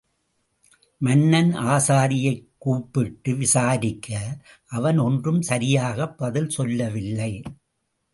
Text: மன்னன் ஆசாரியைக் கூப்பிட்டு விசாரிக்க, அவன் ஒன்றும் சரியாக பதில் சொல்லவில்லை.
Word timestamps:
மன்னன் 0.97 1.53
ஆசாரியைக் 1.53 2.45
கூப்பிட்டு 2.57 3.35
விசாரிக்க, 3.35 4.37
அவன் 4.67 4.97
ஒன்றும் 4.97 5.41
சரியாக 5.41 6.07
பதில் 6.07 6.49
சொல்லவில்லை. 6.49 7.41